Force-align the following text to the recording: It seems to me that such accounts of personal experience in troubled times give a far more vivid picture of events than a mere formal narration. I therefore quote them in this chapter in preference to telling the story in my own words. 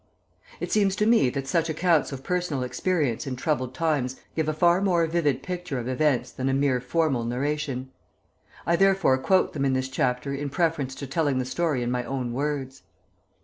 It 0.59 0.71
seems 0.71 0.95
to 0.95 1.05
me 1.05 1.29
that 1.29 1.45
such 1.47 1.69
accounts 1.69 2.11
of 2.11 2.23
personal 2.23 2.63
experience 2.63 3.27
in 3.27 3.35
troubled 3.35 3.75
times 3.75 4.19
give 4.35 4.47
a 4.49 4.53
far 4.55 4.81
more 4.81 5.05
vivid 5.05 5.43
picture 5.43 5.77
of 5.77 5.87
events 5.87 6.31
than 6.31 6.49
a 6.49 6.55
mere 6.55 6.81
formal 6.81 7.23
narration. 7.23 7.91
I 8.65 8.77
therefore 8.77 9.19
quote 9.19 9.53
them 9.53 9.63
in 9.63 9.73
this 9.73 9.89
chapter 9.89 10.33
in 10.33 10.49
preference 10.49 10.95
to 10.95 11.05
telling 11.05 11.37
the 11.37 11.45
story 11.45 11.83
in 11.83 11.91
my 11.91 12.03
own 12.03 12.33
words. 12.33 12.81